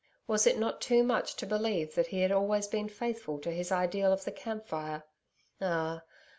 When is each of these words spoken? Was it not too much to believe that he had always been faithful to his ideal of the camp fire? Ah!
Was 0.25 0.47
it 0.47 0.57
not 0.57 0.81
too 0.81 1.03
much 1.03 1.35
to 1.35 1.45
believe 1.45 1.93
that 1.93 2.07
he 2.07 2.21
had 2.21 2.31
always 2.31 2.65
been 2.65 2.89
faithful 2.89 3.37
to 3.37 3.51
his 3.51 3.71
ideal 3.71 4.11
of 4.11 4.25
the 4.25 4.31
camp 4.31 4.65
fire? 4.65 5.03
Ah! 5.61 6.01